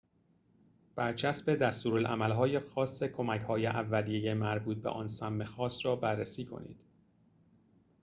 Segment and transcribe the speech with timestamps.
[0.95, 6.79] برچسب دستورالعمل‌های خاص کمک‌های اولیه مربوط به آن سم خاص را بررسی کنید